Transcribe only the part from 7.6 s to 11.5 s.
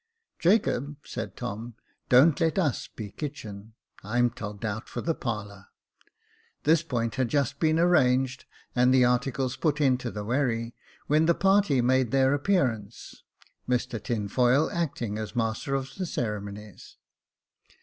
arranged, and the articles put into the wherry, when the